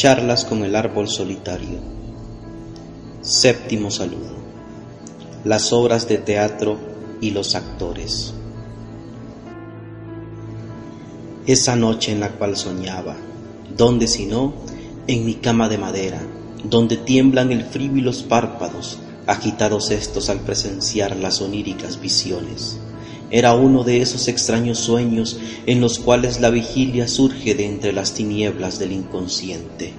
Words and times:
Charlas 0.00 0.44
con 0.44 0.62
el 0.62 0.76
árbol 0.76 1.08
solitario. 1.08 1.80
Séptimo 3.20 3.90
saludo. 3.90 4.36
Las 5.44 5.72
obras 5.72 6.06
de 6.06 6.18
teatro 6.18 6.78
y 7.20 7.32
los 7.32 7.56
actores. 7.56 8.32
Esa 11.48 11.74
noche 11.74 12.12
en 12.12 12.20
la 12.20 12.30
cual 12.30 12.56
soñaba, 12.56 13.16
donde 13.76 14.06
si 14.06 14.26
no, 14.26 14.52
en 15.08 15.26
mi 15.26 15.34
cama 15.34 15.68
de 15.68 15.78
madera, 15.78 16.22
donde 16.62 16.96
tiemblan 16.96 17.50
el 17.50 17.64
frío 17.64 17.96
y 17.96 18.00
los 18.00 18.22
párpados, 18.22 19.00
agitados 19.26 19.90
estos 19.90 20.30
al 20.30 20.38
presenciar 20.38 21.16
las 21.16 21.42
oníricas 21.42 22.00
visiones. 22.00 22.78
Era 23.30 23.54
uno 23.54 23.84
de 23.84 24.00
esos 24.00 24.26
extraños 24.28 24.78
sueños 24.78 25.38
en 25.66 25.80
los 25.80 25.98
cuales 25.98 26.40
la 26.40 26.48
vigilia 26.50 27.08
surge 27.08 27.54
de 27.54 27.66
entre 27.66 27.92
las 27.92 28.14
tinieblas 28.14 28.78
del 28.78 28.92
inconsciente. 28.92 29.92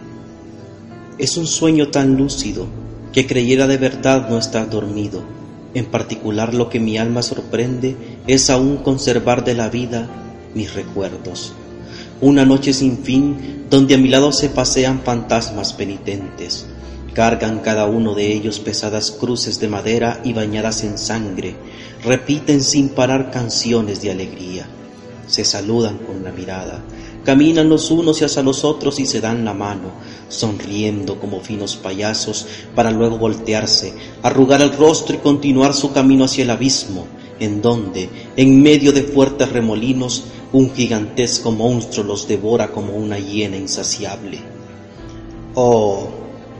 Es 1.20 1.38
un 1.38 1.46
sueño 1.46 1.90
tan 1.90 2.16
lúcido 2.16 2.68
que 3.14 3.28
creyera 3.28 3.68
de 3.68 3.78
verdad 3.78 4.30
no 4.30 4.38
estar 4.38 4.70
dormido. 4.70 5.22
En 5.76 5.86
particular 5.86 6.56
lo 6.56 6.70
que 6.70 6.80
mi 6.80 6.98
alma 6.98 7.22
sorprende 7.22 7.96
es 8.26 8.50
aún 8.50 8.78
conservar 8.78 9.44
de 9.44 9.54
la 9.54 9.70
vida 9.70 10.10
mis 10.56 10.74
recuerdos. 10.74 11.54
Una 12.22 12.46
noche 12.46 12.74
sin 12.74 12.98
fin 12.98 13.66
donde 13.70 13.94
a 13.94 13.98
mi 14.00 14.08
lado 14.10 14.32
se 14.32 14.50
pasean 14.50 15.02
fantasmas 15.02 15.74
penitentes. 15.74 16.66
Cargan 17.20 17.60
cada 17.60 17.86
uno 17.86 18.16
de 18.16 18.32
ellos 18.32 18.62
pesadas 18.62 19.12
cruces 19.12 19.60
de 19.60 19.68
madera 19.68 20.22
y 20.24 20.32
bañadas 20.32 20.86
en 20.86 20.98
sangre, 20.98 21.54
repiten 22.02 22.64
sin 22.64 22.88
parar 22.88 23.30
canciones 23.30 24.02
de 24.02 24.10
alegría, 24.10 24.70
se 25.28 25.44
saludan 25.44 25.98
con 25.98 26.24
la 26.24 26.32
mirada, 26.32 26.82
caminan 27.26 27.68
los 27.68 27.92
unos 27.92 28.22
hacia 28.22 28.42
los 28.42 28.64
otros 28.64 29.02
y 29.02 29.06
se 29.06 29.20
dan 29.20 29.44
la 29.44 29.54
mano, 29.54 29.92
sonriendo 30.30 31.20
como 31.20 31.42
finos 31.42 31.76
payasos 31.76 32.48
para 32.74 32.90
luego 32.90 33.18
voltearse, 33.18 33.94
arrugar 34.24 34.62
el 34.62 34.72
rostro 34.72 35.18
y 35.18 35.20
continuar 35.20 35.74
su 35.74 35.92
camino 35.92 36.24
hacia 36.24 36.46
el 36.46 36.52
abismo, 36.52 37.06
en 37.42 37.62
donde, 37.62 38.10
en 38.38 38.62
medio 38.62 38.94
de 38.94 39.04
fuertes 39.04 39.52
remolinos, 39.52 40.24
un 40.54 40.74
gigantesco 40.74 41.52
monstruo 41.52 42.06
los 42.06 42.30
devora 42.30 42.70
como 42.70 42.94
una 42.94 43.20
hiena 43.20 43.58
insaciable. 43.58 44.40
Oh, 45.54 46.19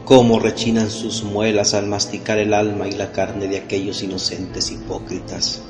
cómo 0.10 0.40
rechinan 0.40 0.90
sus 0.90 1.24
muelas 1.24 1.76
al 1.76 1.86
masticar 1.86 2.40
el 2.40 2.56
alma 2.56 2.88
y 2.88 2.94
la 2.94 3.12
carne 3.12 3.48
de 3.48 3.58
aquellos 3.58 4.02
inocentes 4.02 4.72
hipócritas. 4.72 5.62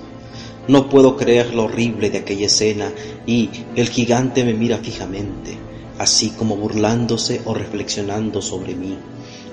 No 0.70 0.88
puedo 0.88 1.18
creer 1.18 1.54
lo 1.54 1.66
horrible 1.66 2.10
de 2.10 2.20
aquella 2.20 2.46
escena 2.46 2.90
y 3.26 3.50
el 3.76 3.90
gigante 3.90 4.46
me 4.46 4.54
mira 4.54 4.78
fijamente, 4.78 5.58
así 5.98 6.30
como 6.30 6.56
burlándose 6.56 7.42
o 7.44 7.54
reflexionando 7.54 8.42
sobre 8.42 8.76
mí. 8.76 8.98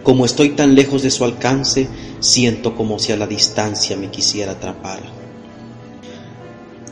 Como 0.05 0.25
estoy 0.25 0.51
tan 0.51 0.77
lejos 0.77 1.03
de 1.03 1.11
su 1.11 1.25
alcance, 1.25 1.89
siento 2.21 2.77
como 2.77 3.01
si 3.01 3.11
a 3.11 3.17
la 3.17 3.27
distancia 3.27 3.97
me 3.97 4.13
quisiera 4.13 4.53
atrapar. 4.53 5.01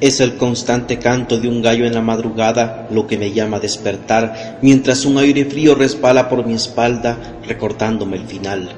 Es 0.00 0.20
el 0.20 0.36
constante 0.36 0.98
canto 0.98 1.38
de 1.38 1.48
un 1.48 1.62
gallo 1.62 1.86
en 1.86 1.94
la 1.94 2.02
madrugada 2.02 2.88
lo 2.90 3.06
que 3.06 3.16
me 3.16 3.32
llama 3.32 3.58
a 3.58 3.60
despertar, 3.60 4.58
mientras 4.60 5.04
un 5.04 5.18
aire 5.18 5.44
frío 5.44 5.74
resbala 5.74 6.28
por 6.28 6.44
mi 6.46 6.54
espalda, 6.54 7.38
recordándome 7.46 8.16
el 8.16 8.26
final. 8.26 8.70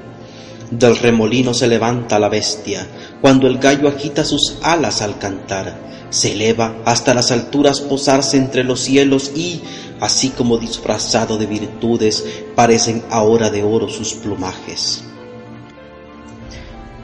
Del 0.69 0.97
remolino 0.97 1.53
se 1.53 1.67
levanta 1.67 2.19
la 2.19 2.29
bestia, 2.29 2.87
cuando 3.21 3.47
el 3.47 3.57
gallo 3.57 3.87
agita 3.87 4.23
sus 4.23 4.57
alas 4.61 5.01
al 5.01 5.17
cantar, 5.17 5.87
se 6.09 6.33
eleva 6.33 6.77
hasta 6.85 7.13
las 7.13 7.31
alturas 7.31 7.81
posarse 7.81 8.37
entre 8.37 8.63
los 8.63 8.81
cielos 8.81 9.31
y, 9.35 9.61
así 9.99 10.29
como 10.29 10.57
disfrazado 10.57 11.37
de 11.37 11.47
virtudes, 11.47 12.23
parecen 12.55 13.03
ahora 13.09 13.49
de 13.49 13.63
oro 13.63 13.89
sus 13.89 14.13
plumajes. 14.13 15.06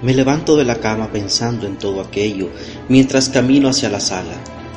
Me 0.04 0.14
levanto 0.14 0.58
de 0.58 0.66
la 0.66 0.82
cama 0.82 1.14
pensando 1.14 1.66
en 1.66 1.78
todo 1.78 2.02
aquello, 2.02 2.50
mientras 2.90 3.30
camino 3.30 3.70
hacia 3.70 3.90
la 3.90 4.02
sala. 4.02 4.36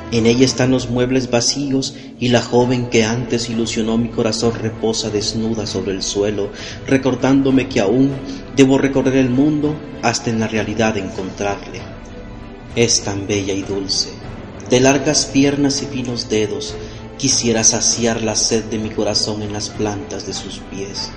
En 0.09 0.25
ella 0.25 0.45
están 0.45 0.71
los 0.71 0.89
muebles 0.89 1.29
vacíos 1.29 1.95
y 2.17 2.29
la 2.29 2.41
joven 2.41 2.89
que 2.89 3.03
antes 3.03 3.49
ilusionó 3.49 3.97
mi 3.97 4.07
corazón 4.07 4.53
reposa 4.53 5.09
desnuda 5.09 5.67
sobre 5.67 5.91
el 5.91 6.01
suelo, 6.01 6.49
recordándome 6.87 7.67
que 7.67 7.81
aún 7.81 8.11
debo 8.55 8.77
recorrer 8.77 9.17
el 9.17 9.29
mundo 9.29 9.75
hasta 10.01 10.29
en 10.29 10.39
la 10.39 10.47
realidad 10.47 10.95
encontrarle. 10.95 11.81
Es 12.77 13.01
tan 13.01 13.27
bella 13.27 13.53
y 13.53 13.63
dulce, 13.63 14.11
de 14.69 14.79
largas 14.79 15.25
piernas 15.25 15.81
y 15.81 15.87
finos 15.87 16.29
dedos, 16.29 16.73
quisiera 17.17 17.65
saciar 17.65 18.21
la 18.21 18.37
sed 18.37 18.63
de 18.65 18.77
mi 18.77 18.91
corazón 18.91 19.41
en 19.41 19.51
las 19.51 19.67
plantas 19.67 20.25
de 20.25 20.31
sus 20.31 20.59
pies. 20.71 21.11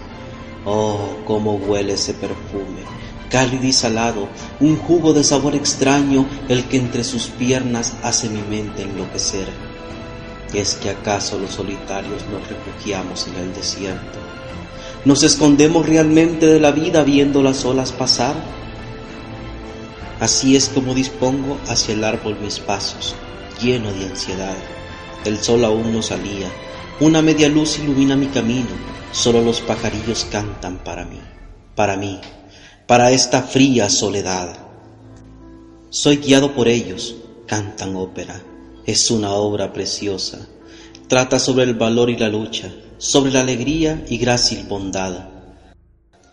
Oh, 0.64 1.16
cómo 1.26 1.54
huele 1.54 1.92
ese 1.92 2.12
perfume, 2.12 2.82
cálido 3.30 3.64
y 3.64 3.72
salado, 3.72 4.28
un 4.58 4.76
jugo 4.76 5.12
de 5.12 5.24
sabor 5.24 5.54
extraño, 5.54 6.26
el 6.48 6.64
que 6.64 6.76
entre 6.76 7.04
sus 7.04 7.28
piernas 7.28 7.94
hace 8.02 8.28
mi 8.28 8.42
mente 8.42 8.82
enloquecer. 8.82 9.46
¿Es 10.52 10.74
que 10.74 10.90
acaso 10.90 11.38
los 11.38 11.52
solitarios 11.52 12.24
nos 12.30 12.46
refugiamos 12.48 13.28
en 13.28 13.36
el 13.36 13.54
desierto? 13.54 14.18
¿Nos 15.04 15.22
escondemos 15.22 15.86
realmente 15.86 16.46
de 16.46 16.60
la 16.60 16.72
vida 16.72 17.04
viendo 17.04 17.42
las 17.42 17.64
olas 17.64 17.92
pasar? 17.92 18.34
Así 20.18 20.56
es 20.56 20.68
como 20.68 20.92
dispongo 20.92 21.56
hacia 21.68 21.94
el 21.94 22.04
árbol 22.04 22.36
mis 22.42 22.58
pasos, 22.58 23.14
lleno 23.62 23.92
de 23.92 24.06
ansiedad. 24.06 24.56
El 25.24 25.38
sol 25.38 25.64
aún 25.64 25.92
no 25.94 26.02
salía, 26.02 26.48
una 26.98 27.22
media 27.22 27.48
luz 27.48 27.78
ilumina 27.78 28.16
mi 28.16 28.26
camino, 28.26 28.68
solo 29.12 29.40
los 29.40 29.60
pajarillos 29.60 30.26
cantan 30.30 30.78
para 30.78 31.04
mí, 31.04 31.20
para 31.74 31.96
mí, 31.96 32.20
para 32.90 33.12
esta 33.12 33.42
fría 33.44 33.88
soledad. 33.88 34.48
Soy 35.90 36.16
guiado 36.16 36.56
por 36.56 36.66
ellos, 36.66 37.14
cantan 37.46 37.94
ópera, 37.94 38.42
es 38.84 39.12
una 39.12 39.30
obra 39.30 39.72
preciosa, 39.72 40.48
trata 41.06 41.38
sobre 41.38 41.66
el 41.66 41.74
valor 41.74 42.10
y 42.10 42.16
la 42.16 42.28
lucha, 42.28 42.68
sobre 42.98 43.30
la 43.30 43.42
alegría 43.42 44.04
y 44.08 44.18
grácil 44.18 44.64
bondad. 44.64 45.28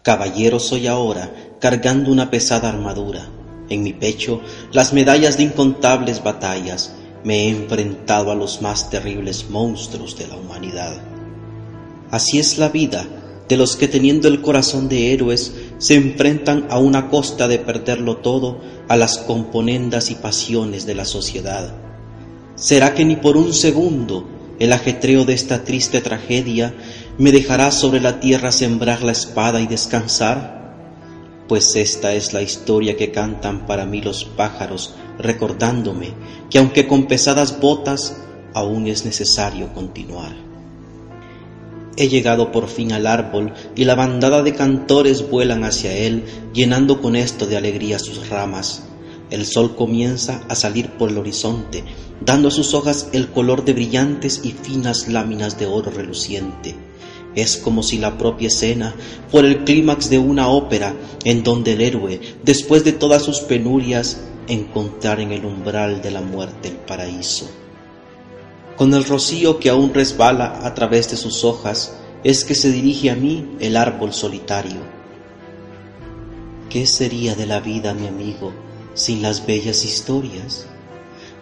Caballero 0.02 0.60
soy 0.60 0.88
ahora, 0.88 1.32
cargando 1.60 2.12
una 2.12 2.32
pesada 2.32 2.70
armadura, 2.70 3.30
en 3.70 3.84
mi 3.84 3.94
pecho 3.94 4.42
las 4.72 4.94
medallas 4.94 5.38
de 5.38 5.44
incontables 5.44 6.24
batallas, 6.24 6.96
me 7.24 7.42
he 7.44 7.50
enfrentado 7.50 8.32
a 8.32 8.36
los 8.36 8.64
más 8.64 8.90
terribles 8.90 9.48
monstruos 9.52 10.18
de 10.18 10.26
la 10.26 10.38
humanidad. 10.38 11.04
Así 12.10 12.40
es 12.40 12.58
la 12.58 12.70
vida 12.70 13.06
de 13.48 13.58
los 13.58 13.76
que 13.76 13.88
teniendo 13.88 14.28
el 14.28 14.42
corazón 14.42 14.90
de 14.90 15.14
héroes 15.14 15.54
se 15.78 15.96
enfrentan 15.96 16.68
a 16.70 16.80
una 16.80 17.10
costa 17.10 17.48
de 17.48 17.60
perderlo 17.60 18.18
todo 18.18 18.60
a 18.88 18.98
las 18.98 19.18
componendas 19.20 20.10
y 20.10 20.16
pasiones 20.16 20.86
de 20.86 20.96
la 20.96 21.06
sociedad. 21.06 21.74
¿Será 22.56 22.94
que 22.94 23.06
ni 23.06 23.16
por 23.16 23.38
un 23.38 23.54
segundo 23.54 24.28
el 24.60 24.74
ajetreo 24.74 25.26
de 25.26 25.34
esta 25.34 25.64
triste 25.64 26.02
tragedia 26.02 26.74
me 27.20 27.32
dejará 27.32 27.72
sobre 27.72 28.00
la 28.00 28.20
tierra 28.20 28.52
sembrar 28.52 29.04
la 29.04 29.12
espada 29.12 29.62
y 29.62 29.68
descansar? 29.68 30.58
Pues 31.48 31.76
esta 31.76 32.14
es 32.14 32.34
la 32.34 32.42
historia 32.42 32.98
que 32.98 33.12
cantan 33.12 33.68
para 33.68 33.86
mí 33.86 34.02
los 34.02 34.26
pájaros, 34.26 34.96
recordándome 35.20 36.14
que 36.50 36.58
aunque 36.58 36.88
con 36.88 37.06
pesadas 37.06 37.60
botas, 37.60 38.18
aún 38.54 38.88
es 38.88 39.06
necesario 39.06 39.72
continuar. 39.74 40.47
He 41.98 42.10
llegado 42.10 42.52
por 42.52 42.68
fin 42.68 42.92
al 42.92 43.08
árbol 43.08 43.54
y 43.76 43.86
la 43.86 43.96
bandada 43.96 44.44
de 44.44 44.54
cantores 44.54 45.30
vuelan 45.30 45.64
hacia 45.64 45.98
él, 45.98 46.26
llenando 46.54 47.02
con 47.02 47.16
esto 47.16 47.48
de 47.48 47.58
alegría 47.58 47.98
sus 47.98 48.30
ramas. 48.30 48.84
El 49.32 49.48
sol 49.48 49.76
comienza 49.76 50.44
a 50.48 50.56
salir 50.56 50.92
por 50.92 51.10
el 51.10 51.18
horizonte, 51.18 51.84
dando 52.24 52.50
a 52.50 52.52
sus 52.52 52.76
hojas 52.76 53.10
el 53.14 53.30
color 53.30 53.66
de 53.66 53.74
brillantes 53.74 54.42
y 54.44 54.52
finas 54.52 55.08
láminas 55.08 55.58
de 55.58 55.66
oro 55.66 55.90
reluciente. 55.90 56.76
Es 57.36 57.58
como 57.58 57.82
si 57.82 57.98
la 57.98 58.18
propia 58.18 58.48
escena 58.48 58.96
fuera 59.30 59.48
el 59.48 59.64
clímax 59.64 60.10
de 60.12 60.20
una 60.20 60.50
ópera 60.50 60.96
en 61.26 61.44
donde 61.44 61.74
el 61.74 61.82
héroe, 61.82 62.22
después 62.44 62.84
de 62.84 62.94
todas 62.94 63.24
sus 63.24 63.40
penurias, 63.40 64.22
encontrara 64.48 65.22
en 65.22 65.32
el 65.32 65.46
umbral 65.46 66.02
de 66.02 66.12
la 66.12 66.22
muerte 66.22 66.70
el 66.70 66.76
paraíso. 66.76 67.50
Con 68.78 68.94
el 68.94 69.06
rocío 69.06 69.58
que 69.58 69.72
aún 69.72 69.92
resbala 69.92 70.60
a 70.64 70.76
través 70.76 71.10
de 71.10 71.18
sus 71.18 71.44
hojas, 71.44 71.96
es 72.24 72.46
que 72.46 72.54
se 72.54 72.72
dirige 72.72 73.10
a 73.10 73.16
mí 73.16 73.56
el 73.60 73.76
árbol 73.76 74.14
solitario. 74.14 74.82
¿Qué 76.70 76.86
sería 76.86 77.34
de 77.34 77.48
la 77.48 77.60
vida, 77.60 77.96
mi 77.96 78.06
amigo, 78.06 78.54
sin 78.94 79.24
las 79.24 79.48
bellas 79.48 79.84
historias? 79.84 80.68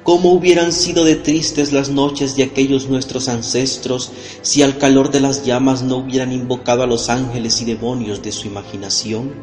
¿Cómo 0.04 0.32
hubieran 0.32 0.72
sido 0.72 1.04
de 1.04 1.16
tristes 1.16 1.74
las 1.74 1.90
noches 1.90 2.38
de 2.38 2.44
aquellos 2.44 2.88
nuestros 2.88 3.28
ancestros 3.28 4.14
si 4.42 4.62
al 4.62 4.78
calor 4.78 5.12
de 5.12 5.20
las 5.20 5.44
llamas 5.44 5.84
no 5.84 5.98
hubieran 5.98 6.32
invocado 6.32 6.84
a 6.84 6.88
los 6.88 7.10
ángeles 7.10 7.62
y 7.62 7.66
demonios 7.66 8.22
de 8.22 8.32
su 8.32 8.48
imaginación? 8.48 9.34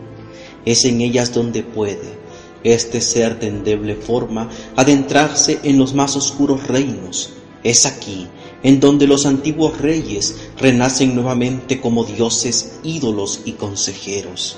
Es 0.64 0.86
en 0.86 1.02
ellas 1.02 1.34
donde 1.34 1.62
puede 1.62 2.22
este 2.64 3.02
ser 3.02 3.38
de 3.38 3.48
endeble 3.48 3.96
forma 3.96 4.48
adentrarse 4.76 5.60
en 5.62 5.78
los 5.78 5.92
más 5.92 6.16
oscuros 6.16 6.66
reinos. 6.68 7.34
Es 7.64 7.86
aquí 7.86 8.26
en 8.62 8.80
donde 8.80 9.06
los 9.06 9.26
antiguos 9.26 9.80
reyes 9.80 10.36
renacen 10.58 11.14
nuevamente 11.14 11.80
como 11.80 12.04
dioses, 12.04 12.80
ídolos 12.82 13.42
y 13.44 13.52
consejeros. 13.52 14.56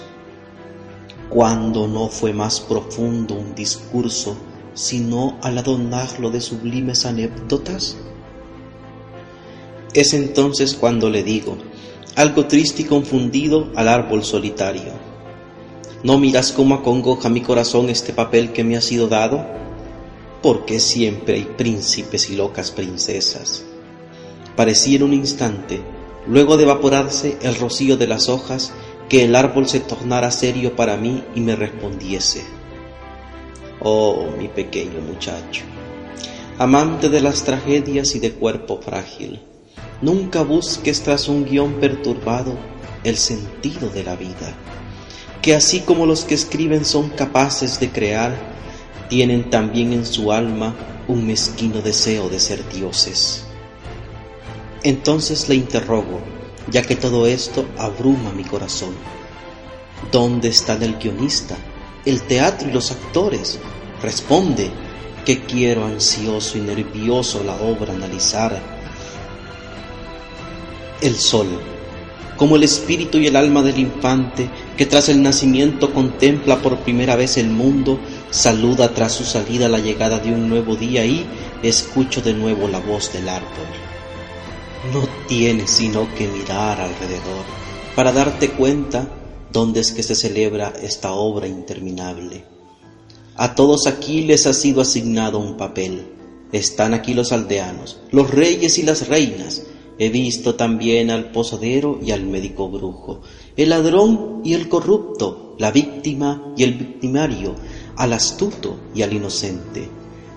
¿Cuándo 1.29 1.89
no 1.89 2.09
fue 2.09 2.33
más 2.33 2.61
profundo 2.61 3.35
un 3.35 3.55
discurso 3.55 4.37
sino 4.75 5.39
al 5.43 5.59
adornarlo 5.59 6.31
de 6.31 6.41
sublimes 6.41 7.07
anécdotas? 7.07 7.97
Es 9.95 10.13
entonces 10.13 10.75
cuando 10.75 11.09
le 11.09 11.23
digo, 11.23 11.57
algo 12.17 12.47
triste 12.47 12.83
y 12.83 12.85
confundido 12.85 13.71
al 13.77 13.89
árbol 13.89 14.25
solitario. 14.25 14.93
¿No 16.03 16.19
miras 16.19 16.53
cómo 16.53 16.75
acongoja 16.75 17.29
mi 17.29 17.41
corazón 17.41 17.89
este 17.91 18.13
papel 18.13 18.53
que 18.53 18.65
me 18.65 18.77
ha 18.77 18.81
sido 18.81 19.09
dado? 19.09 19.64
Porque 20.45 20.79
siempre 20.79 21.37
hay 21.37 21.45
príncipes 21.57 22.29
y 22.29 22.37
locas 22.37 22.71
princesas. 22.71 23.65
Parecía 24.55 24.97
en 24.97 25.05
un 25.05 25.15
instante, 25.15 25.81
luego 26.27 26.59
de 26.59 26.65
evaporarse 26.65 27.39
el 27.41 27.55
rocío 27.55 27.97
de 27.97 28.07
las 28.07 28.29
hojas, 28.29 28.71
que 29.09 29.25
el 29.25 29.37
árbol 29.37 29.67
se 29.67 29.81
tornara 29.81 30.31
serio 30.31 30.77
para 30.77 30.99
mí 30.99 31.25
y 31.35 31.41
me 31.41 31.57
respondiese. 31.57 32.45
Oh, 33.81 34.27
mi 34.39 34.49
pequeño 34.49 35.01
muchacho, 35.01 35.63
amante 36.59 37.09
de 37.09 37.23
las 37.23 37.45
tragedias 37.45 38.15
y 38.15 38.19
de 38.19 38.33
cuerpo 38.33 38.83
frágil, 38.83 39.41
nunca 40.03 40.43
busques 40.43 41.01
tras 41.01 41.27
un 41.27 41.47
guion 41.47 41.81
perturbado 41.81 42.59
el 43.03 43.17
sentido 43.17 43.89
de 43.89 44.05
la 44.05 44.15
vida, 44.15 44.55
que 45.41 45.55
así 45.55 45.81
como 45.81 46.05
los 46.05 46.27
que 46.27 46.35
escriben 46.35 46.85
son 46.85 47.09
capaces 47.09 47.81
de 47.81 47.89
crear, 47.89 48.53
tienen 49.09 49.51
también 49.51 49.93
en 49.93 50.07
su 50.07 50.33
alma 50.33 50.75
un 51.09 51.27
mezquino 51.27 51.81
deseo 51.81 52.29
de 52.29 52.41
ser 52.41 52.69
dioses. 52.71 53.45
Entonces 54.83 55.49
le 55.49 55.55
interrogo, 55.55 56.21
ya 56.71 56.83
que 56.83 56.97
todo 56.97 57.27
esto 57.27 57.67
abruma 57.79 58.33
mi 58.33 58.45
corazón. 58.45 58.95
¿Dónde 60.13 60.49
están 60.49 60.83
el 60.83 60.97
guionista, 60.97 61.57
el 62.05 62.23
teatro 62.23 62.69
y 62.69 62.73
los 62.73 62.91
actores? 62.91 63.59
Responde, 64.03 64.71
que 65.25 65.41
quiero 65.41 65.87
ansioso 65.87 66.59
y 66.59 66.61
nervioso 66.61 67.43
la 67.43 67.55
obra 67.55 67.95
analizar. 67.95 68.61
El 71.01 71.17
sol, 71.17 71.49
como 72.37 72.57
el 72.57 72.63
espíritu 72.63 73.19
y 73.19 73.27
el 73.27 73.37
alma 73.37 73.63
del 73.63 73.79
infante 73.79 74.49
que 74.77 74.87
tras 74.87 75.09
el 75.09 75.23
nacimiento 75.23 75.93
contempla 75.93 76.61
por 76.61 76.79
primera 76.79 77.17
vez 77.17 77.37
el 77.37 77.49
mundo, 77.49 77.99
saluda 78.35 78.93
tras 78.93 79.13
su 79.13 79.25
salida 79.25 79.69
la 79.69 79.79
llegada 79.79 80.19
de 80.19 80.33
un 80.33 80.49
nuevo 80.49 80.75
día 80.75 81.07
y 81.07 81.25
escucho 81.63 82.21
de 82.21 82.35
nuevo 82.35 82.67
la 82.67 82.81
voz 82.81 83.13
del 83.13 83.29
árbol. 83.29 83.49
No 84.93 85.07
tienes 85.29 85.71
sino 85.71 86.13
que 86.17 86.27
mirar 86.27 86.81
alrededor 86.81 87.45
para 87.95 88.13
darte 88.13 88.51
cuenta 88.51 89.09
dónde 89.53 89.81
es 89.81 89.93
que 89.93 90.03
se 90.03 90.17
celebra 90.17 90.73
esta 90.83 91.13
obra 91.13 91.47
interminable. 91.47 92.45
A 93.37 93.55
todos 93.55 93.87
aquí 93.87 94.23
les 94.23 94.49
ha 94.49 94.53
sido 94.53 94.81
asignado 94.81 95.39
un 95.39 95.57
papel. 95.57 96.09
Están 96.51 96.93
aquí 96.93 97.15
los 97.15 97.31
aldeanos, 97.31 98.01
los 98.11 98.31
reyes 98.31 98.79
y 98.79 98.83
las 98.83 99.07
reinas. 99.07 99.63
He 99.97 100.09
visto 100.09 100.57
también 100.57 101.11
al 101.13 101.31
posadero 101.31 102.01
y 102.05 102.11
al 102.11 102.25
médico 102.25 102.69
brujo, 102.69 103.21
el 103.57 103.69
ladrón 103.71 104.41
y 104.45 104.55
el 104.55 104.69
corrupto, 104.69 105.55
la 105.57 105.71
víctima 105.71 106.53
y 106.57 106.65
el 106.65 106.75
victimario, 106.75 107.55
al 107.97 108.13
astuto 108.13 108.77
y 108.95 109.03
al 109.03 109.13
inocente. 109.13 109.89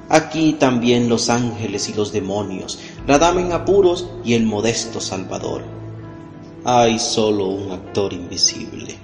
Aquí 0.09 0.54
también 0.54 1.09
los 1.09 1.30
ángeles 1.30 1.89
y 1.89 1.94
los 1.94 2.12
demonios, 2.13 2.80
la 3.06 3.19
dama 3.19 3.42
en 3.42 3.51
apuros 3.51 4.07
y 4.24 4.33
el 4.33 4.45
modesto 4.45 5.01
Salvador. 5.01 5.63
Hay 6.63 7.00
solo 7.00 7.48
un 7.48 7.71
actor 7.71 8.13
invisible, 8.13 8.95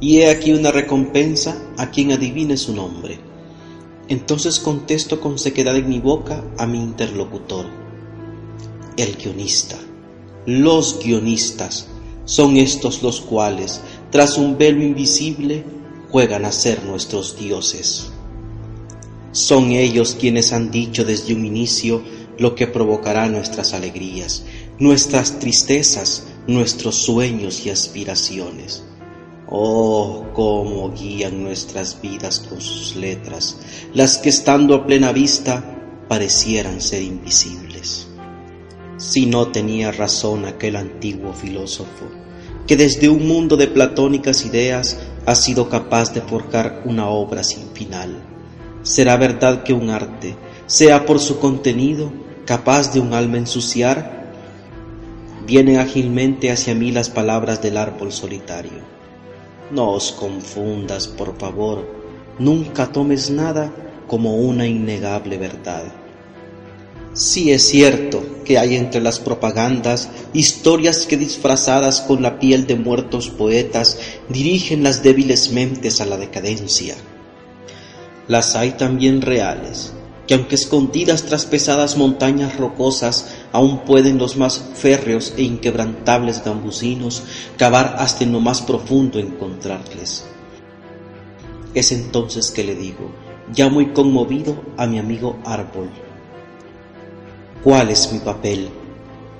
y 0.00 0.18
he 0.18 0.30
aquí 0.30 0.52
una 0.52 0.70
recompensa 0.70 1.56
a 1.76 1.90
quien 1.90 2.12
adivine 2.12 2.56
su 2.56 2.74
nombre. 2.74 3.18
Entonces 4.08 4.58
contesto 4.58 5.20
con 5.20 5.38
sequedad 5.38 5.76
en 5.76 5.88
mi 5.88 6.00
boca 6.00 6.44
a 6.58 6.66
mi 6.66 6.78
interlocutor. 6.78 7.66
El 8.96 9.16
guionista. 9.16 9.76
Los 10.46 10.98
guionistas 11.02 11.88
son 12.24 12.56
estos 12.56 13.02
los 13.02 13.20
cuales, 13.20 13.80
tras 14.10 14.36
un 14.36 14.58
velo 14.58 14.82
invisible, 14.82 15.64
juegan 16.10 16.44
a 16.44 16.52
ser 16.52 16.84
nuestros 16.84 17.36
dioses. 17.38 18.10
Son 19.32 19.70
ellos 19.70 20.16
quienes 20.18 20.52
han 20.52 20.70
dicho 20.70 21.04
desde 21.04 21.34
un 21.34 21.44
inicio 21.44 22.02
lo 22.38 22.54
que 22.54 22.66
provocará 22.66 23.28
nuestras 23.28 23.74
alegrías, 23.74 24.44
nuestras 24.78 25.38
tristezas, 25.38 26.24
nuestros 26.46 26.96
sueños 26.96 27.64
y 27.64 27.70
aspiraciones. 27.70 28.82
Oh, 29.48 30.26
cómo 30.32 30.92
guían 30.92 31.42
nuestras 31.42 32.00
vidas 32.00 32.40
con 32.40 32.60
sus 32.60 32.96
letras, 32.96 33.58
las 33.94 34.18
que 34.18 34.30
estando 34.30 34.74
a 34.74 34.86
plena 34.86 35.12
vista 35.12 35.76
parecieran 36.08 36.80
ser 36.80 37.02
invisibles. 37.02 38.06
Si 38.96 39.26
no 39.26 39.48
tenía 39.48 39.92
razón 39.92 40.44
aquel 40.44 40.76
antiguo 40.76 41.32
filósofo, 41.32 42.06
que 42.66 42.76
desde 42.76 43.08
un 43.08 43.26
mundo 43.26 43.56
de 43.56 43.66
platónicas 43.66 44.44
ideas 44.44 44.98
ha 45.26 45.34
sido 45.34 45.68
capaz 45.68 46.12
de 46.12 46.20
forjar 46.20 46.82
una 46.84 47.08
obra 47.08 47.42
sin 47.42 47.68
final 47.70 48.30
¿Será 48.82 49.18
verdad 49.18 49.62
que 49.62 49.74
un 49.74 49.90
arte, 49.90 50.36
sea 50.66 51.04
por 51.04 51.18
su 51.18 51.38
contenido, 51.38 52.10
capaz 52.46 52.94
de 52.94 53.00
un 53.00 53.12
alma 53.12 53.36
ensuciar? 53.36 54.32
Vienen 55.46 55.78
ágilmente 55.78 56.50
hacia 56.50 56.74
mí 56.74 56.90
las 56.90 57.10
palabras 57.10 57.60
del 57.60 57.76
árbol 57.76 58.10
solitario. 58.10 58.80
No 59.70 59.90
os 59.90 60.12
confundas, 60.12 61.08
por 61.08 61.36
favor, 61.36 61.86
nunca 62.38 62.90
tomes 62.90 63.30
nada 63.30 63.70
como 64.06 64.36
una 64.36 64.66
innegable 64.66 65.36
verdad. 65.36 65.84
Sí 67.12 67.52
es 67.52 67.68
cierto 67.68 68.22
que 68.44 68.58
hay 68.58 68.76
entre 68.76 69.00
las 69.00 69.18
propagandas 69.18 70.08
historias 70.32 71.06
que 71.06 71.16
disfrazadas 71.16 72.00
con 72.00 72.22
la 72.22 72.38
piel 72.38 72.66
de 72.66 72.76
muertos 72.76 73.30
poetas 73.30 73.98
dirigen 74.28 74.84
las 74.84 75.02
débiles 75.02 75.52
mentes 75.52 76.00
a 76.00 76.06
la 76.06 76.16
decadencia 76.16 76.96
las 78.30 78.54
hay 78.54 78.70
también 78.70 79.22
reales, 79.22 79.92
que 80.28 80.34
aunque 80.34 80.54
escondidas 80.54 81.24
tras 81.24 81.46
pesadas 81.46 81.96
montañas 81.96 82.56
rocosas, 82.56 83.34
aún 83.50 83.80
pueden 83.80 84.18
los 84.18 84.36
más 84.36 84.70
férreos 84.74 85.34
e 85.36 85.42
inquebrantables 85.42 86.44
gambusinos 86.44 87.24
cavar 87.56 87.96
hasta 87.98 88.22
en 88.22 88.30
lo 88.30 88.38
más 88.38 88.62
profundo 88.62 89.18
encontrarles. 89.18 90.26
Es 91.74 91.90
entonces 91.90 92.52
que 92.52 92.62
le 92.62 92.76
digo, 92.76 93.10
ya 93.52 93.68
muy 93.68 93.92
conmovido, 93.92 94.62
a 94.76 94.86
mi 94.86 95.00
amigo 95.00 95.40
árbol, 95.44 95.90
¿cuál 97.64 97.90
es 97.90 98.12
mi 98.12 98.18
papel? 98.18 98.68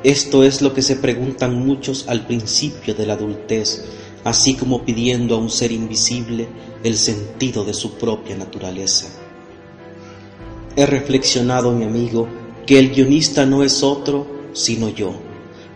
Esto 0.03 0.45
es 0.45 0.63
lo 0.63 0.73
que 0.73 0.83
se 0.83 0.97
preguntan 0.97 1.55
muchos 1.55 2.07
al 2.09 2.27
principio 2.27 2.95
de 2.95 3.07
la 3.07 3.15
adultez, 3.15 3.85
así 4.25 4.55
como 4.55 4.85
pidiendo 4.85 5.35
a 5.35 5.39
un 5.39 5.51
ser 5.51 5.73
invisible 5.73 6.49
el 6.83 6.97
sentido 6.97 7.65
de 7.65 7.75
su 7.75 7.95
propia 7.95 8.37
naturaleza. 8.37 9.09
He 10.77 10.87
reflexionado, 10.87 11.73
mi 11.73 11.85
amigo, 11.85 12.29
que 12.67 12.79
el 12.79 12.91
guionista 12.91 13.45
no 13.45 13.63
es 13.63 13.83
otro 13.83 14.41
sino 14.53 14.89
yo, 14.89 15.15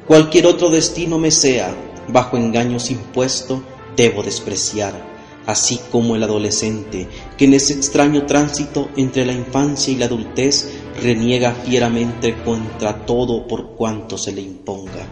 Cualquier 0.06 0.46
otro 0.46 0.68
destino 0.68 1.18
me 1.18 1.30
sea, 1.30 1.74
bajo 2.08 2.36
engaños 2.36 2.90
impuesto, 2.90 3.62
debo 3.96 4.22
despreciar 4.22 5.14
así 5.46 5.78
como 5.90 6.16
el 6.16 6.22
adolescente 6.22 7.08
que 7.36 7.46
en 7.46 7.54
ese 7.54 7.74
extraño 7.74 8.24
tránsito 8.26 8.88
entre 8.96 9.26
la 9.26 9.32
infancia 9.32 9.92
y 9.92 9.96
la 9.96 10.06
adultez 10.06 10.72
reniega 11.02 11.52
fieramente 11.52 12.36
contra 12.44 13.04
todo 13.06 13.46
por 13.46 13.70
cuanto 13.70 14.18
se 14.18 14.32
le 14.32 14.40
imponga. 14.40 15.06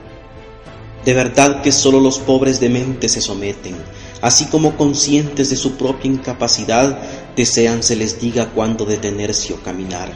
De 1.05 1.15
verdad 1.15 1.63
que 1.63 1.73
sólo 1.73 1.99
los 1.99 2.21
pobres 2.21 2.61
de 2.61 2.69
mente 2.69 3.09
se 3.09 3.21
someten, 3.21 3.75
así 4.21 4.47
como 4.47 4.77
conscientes 4.77 5.51
de 5.51 5.57
su 5.57 5.73
propia 5.73 6.11
incapacidad, 6.11 6.97
desean 7.35 7.83
se 7.83 7.97
les 7.97 8.21
diga 8.21 8.51
cuándo 8.51 8.85
detenerse 8.85 9.53
o 9.53 9.57
caminar. 9.57 10.13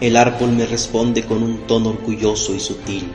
El 0.00 0.16
árbol 0.16 0.52
me 0.52 0.66
responde 0.66 1.24
con 1.24 1.42
un 1.42 1.66
tono 1.66 1.90
orgulloso 1.90 2.54
y 2.54 2.60
sutil, 2.60 3.10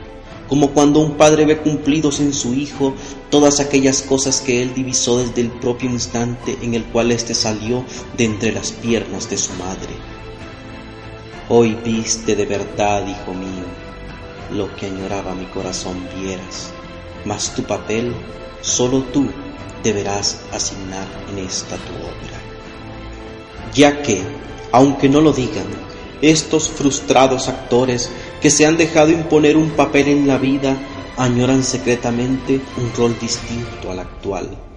como 0.48 0.70
cuando 0.70 1.00
un 1.00 1.16
padre 1.16 1.46
ve 1.46 1.58
cumplidos 1.58 2.20
en 2.20 2.34
su 2.34 2.54
hijo 2.54 2.94
todas 3.30 3.60
aquellas 3.60 4.02
cosas 4.02 4.40
que 4.40 4.62
él 4.62 4.74
divisó 4.74 5.18
desde 5.18 5.40
el 5.42 5.50
propio 5.50 5.90
instante 5.90 6.58
en 6.62 6.74
el 6.74 6.84
cual 6.84 7.10
éste 7.10 7.34
salió 7.34 7.84
de 8.16 8.24
entre 8.24 8.52
las 8.52 8.72
piernas 8.72 9.28
de 9.30 9.38
su 9.38 9.52
madre. 9.54 10.17
Hoy 11.50 11.78
viste 11.82 12.36
de 12.36 12.44
verdad, 12.44 13.06
hijo 13.06 13.32
mío, 13.32 13.64
lo 14.52 14.76
que 14.76 14.84
añoraba 14.84 15.34
mi 15.34 15.46
corazón 15.46 16.06
vieras, 16.14 16.74
mas 17.24 17.54
tu 17.54 17.62
papel 17.62 18.14
solo 18.60 19.00
tú 19.00 19.30
deberás 19.82 20.42
asignar 20.52 21.06
en 21.30 21.38
esta 21.38 21.76
tu 21.76 21.94
obra. 21.94 22.38
Ya 23.72 24.02
que, 24.02 24.20
aunque 24.72 25.08
no 25.08 25.22
lo 25.22 25.32
digan, 25.32 25.64
estos 26.20 26.68
frustrados 26.68 27.48
actores 27.48 28.10
que 28.42 28.50
se 28.50 28.66
han 28.66 28.76
dejado 28.76 29.10
imponer 29.10 29.56
un 29.56 29.70
papel 29.70 30.08
en 30.08 30.26
la 30.28 30.36
vida 30.36 30.76
añoran 31.16 31.64
secretamente 31.64 32.60
un 32.76 32.92
rol 32.94 33.16
distinto 33.18 33.90
al 33.90 34.00
actual. 34.00 34.67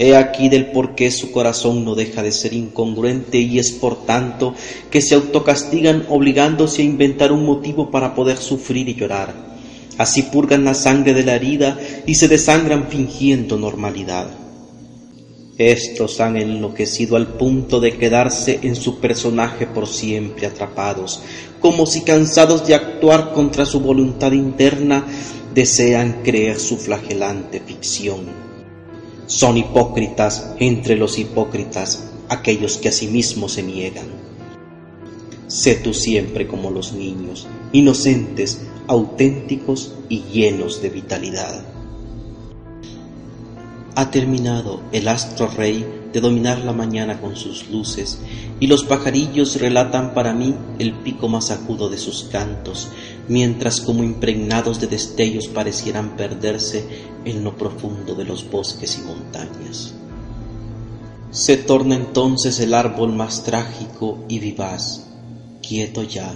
He 0.00 0.14
aquí 0.14 0.48
del 0.48 0.70
por 0.70 0.94
qué 0.94 1.10
su 1.10 1.32
corazón 1.32 1.84
no 1.84 1.96
deja 1.96 2.22
de 2.22 2.30
ser 2.30 2.52
incongruente 2.52 3.38
y 3.38 3.58
es 3.58 3.72
por 3.72 4.06
tanto 4.06 4.54
que 4.90 5.00
se 5.00 5.16
autocastigan 5.16 6.06
obligándose 6.08 6.82
a 6.82 6.84
inventar 6.84 7.32
un 7.32 7.44
motivo 7.44 7.90
para 7.90 8.14
poder 8.14 8.36
sufrir 8.36 8.88
y 8.88 8.94
llorar. 8.94 9.34
Así 9.98 10.22
purgan 10.22 10.64
la 10.64 10.74
sangre 10.74 11.14
de 11.14 11.24
la 11.24 11.34
herida 11.34 11.76
y 12.06 12.14
se 12.14 12.28
desangran 12.28 12.88
fingiendo 12.88 13.56
normalidad. 13.56 14.28
Estos 15.58 16.20
han 16.20 16.36
enloquecido 16.36 17.16
al 17.16 17.26
punto 17.26 17.80
de 17.80 17.98
quedarse 17.98 18.60
en 18.62 18.76
su 18.76 19.00
personaje 19.00 19.66
por 19.66 19.88
siempre 19.88 20.46
atrapados, 20.46 21.20
como 21.58 21.84
si 21.84 22.02
cansados 22.02 22.64
de 22.64 22.76
actuar 22.76 23.32
contra 23.32 23.66
su 23.66 23.80
voluntad 23.80 24.30
interna, 24.30 25.04
desean 25.52 26.22
creer 26.22 26.60
su 26.60 26.76
flagelante 26.76 27.58
ficción. 27.58 28.47
Son 29.28 29.58
hipócritas 29.58 30.54
entre 30.58 30.96
los 30.96 31.18
hipócritas 31.18 32.08
aquellos 32.30 32.78
que 32.78 32.88
a 32.88 32.92
sí 32.92 33.08
mismos 33.08 33.52
se 33.52 33.62
niegan. 33.62 34.06
Sé 35.48 35.74
tú 35.74 35.92
siempre 35.92 36.48
como 36.48 36.70
los 36.70 36.94
niños, 36.94 37.46
inocentes, 37.72 38.62
auténticos 38.86 39.94
y 40.08 40.22
llenos 40.32 40.80
de 40.80 40.88
vitalidad. 40.88 41.62
Ha 43.96 44.10
terminado 44.10 44.80
el 44.92 45.08
astro 45.08 45.48
rey 45.48 45.84
de 46.12 46.20
dominar 46.20 46.64
la 46.64 46.72
mañana 46.72 47.20
con 47.20 47.36
sus 47.36 47.68
luces, 47.70 48.18
y 48.60 48.66
los 48.66 48.84
pajarillos 48.84 49.60
relatan 49.60 50.14
para 50.14 50.32
mí 50.32 50.54
el 50.78 50.92
pico 50.94 51.28
más 51.28 51.50
agudo 51.50 51.88
de 51.88 51.98
sus 51.98 52.24
cantos, 52.24 52.88
mientras 53.28 53.80
como 53.80 54.02
impregnados 54.02 54.80
de 54.80 54.86
destellos 54.86 55.48
parecieran 55.48 56.16
perderse 56.16 56.84
en 57.24 57.44
lo 57.44 57.56
profundo 57.56 58.14
de 58.14 58.24
los 58.24 58.48
bosques 58.50 58.98
y 58.98 59.06
montañas. 59.06 59.94
Se 61.30 61.58
torna 61.58 61.94
entonces 61.94 62.58
el 62.60 62.72
árbol 62.72 63.12
más 63.12 63.44
trágico 63.44 64.24
y 64.28 64.38
vivaz, 64.38 65.08
quieto 65.62 66.02
ya, 66.02 66.34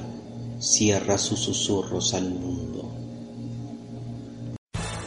cierra 0.58 1.16
sus 1.16 1.40
susurros 1.40 2.12
al 2.12 2.30
mundo. 2.30 2.71